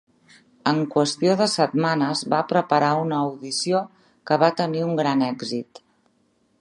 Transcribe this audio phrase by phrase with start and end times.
[0.69, 3.83] En qüestió de setmanes va preparar una audició
[4.31, 5.85] que va tenir un gran èxit.